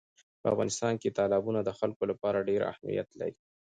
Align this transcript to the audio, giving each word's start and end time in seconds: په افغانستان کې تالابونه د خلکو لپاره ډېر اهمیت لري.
په 0.41 0.45
افغانستان 0.53 0.93
کې 1.01 1.15
تالابونه 1.17 1.59
د 1.63 1.69
خلکو 1.79 2.03
لپاره 2.11 2.45
ډېر 2.49 2.61
اهمیت 2.73 3.07
لري. 3.19 3.37